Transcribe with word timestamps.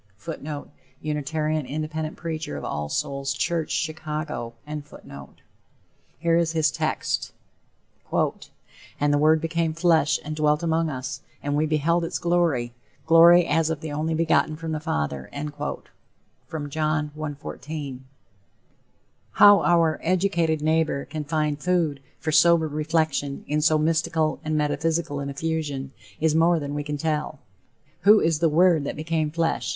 [Footnote: 0.17 0.71
Unitarian 1.03 1.67
Independent 1.67 2.17
preacher 2.17 2.57
of 2.57 2.65
All 2.65 2.89
Souls 2.89 3.33
Church, 3.33 3.69
Chicago.] 3.69 4.55
Here 6.17 6.37
is 6.37 6.53
his 6.53 6.71
text: 6.71 7.33
"And 8.11 9.13
the 9.13 9.19
Word 9.19 9.39
became 9.39 9.73
flesh 9.73 10.19
and 10.25 10.35
dwelt 10.35 10.63
among 10.63 10.89
us, 10.89 11.21
and 11.43 11.55
we 11.55 11.67
beheld 11.67 12.01
his 12.01 12.17
glory, 12.17 12.73
glory 13.05 13.45
as 13.45 13.69
of 13.69 13.81
the 13.81 13.91
only 13.91 14.15
begotten 14.15 14.55
from 14.55 14.71
the 14.71 14.79
Father." 14.79 15.29
John 16.69 17.11
1:14. 17.13 17.99
How 19.33 19.61
our 19.61 19.99
educated 20.01 20.63
neighbor 20.63 21.05
can 21.05 21.23
find 21.25 21.61
food 21.61 21.99
for 22.17 22.31
sober 22.31 22.67
reflection 22.67 23.45
in 23.47 23.61
so 23.61 23.77
mystical 23.77 24.39
and 24.43 24.57
metaphysical 24.57 25.19
an 25.19 25.29
effusion, 25.29 25.91
is 26.19 26.33
more 26.33 26.57
than 26.59 26.73
we 26.73 26.83
can 26.83 26.97
tell. 26.97 27.37
Who 27.99 28.19
is 28.19 28.39
the 28.39 28.49
Word 28.49 28.83
that 28.85 28.95
became 28.95 29.29
flesh? 29.29 29.69